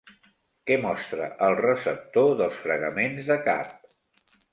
Què 0.69 0.77
mostra 0.85 1.27
el 1.47 1.57
receptor 1.59 2.31
dels 2.39 2.57
fregaments 2.63 3.29
de 3.29 3.37
cap? 3.51 3.77